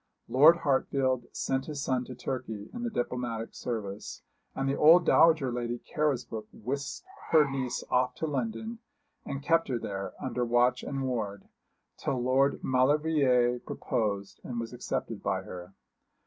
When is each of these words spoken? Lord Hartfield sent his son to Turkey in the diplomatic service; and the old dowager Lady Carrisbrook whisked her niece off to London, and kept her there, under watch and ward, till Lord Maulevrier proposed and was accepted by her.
Lord 0.27 0.57
Hartfield 0.65 1.27
sent 1.31 1.67
his 1.67 1.83
son 1.83 2.05
to 2.05 2.15
Turkey 2.15 2.71
in 2.73 2.81
the 2.81 2.89
diplomatic 2.89 3.53
service; 3.53 4.23
and 4.55 4.67
the 4.67 4.75
old 4.75 5.05
dowager 5.05 5.51
Lady 5.51 5.77
Carrisbrook 5.77 6.47
whisked 6.51 7.05
her 7.29 7.47
niece 7.47 7.83
off 7.91 8.15
to 8.15 8.25
London, 8.25 8.79
and 9.27 9.43
kept 9.43 9.67
her 9.67 9.77
there, 9.77 10.13
under 10.19 10.43
watch 10.43 10.81
and 10.81 11.03
ward, 11.05 11.47
till 11.97 12.19
Lord 12.19 12.63
Maulevrier 12.63 13.59
proposed 13.59 14.41
and 14.43 14.59
was 14.59 14.73
accepted 14.73 15.21
by 15.21 15.43
her. 15.43 15.75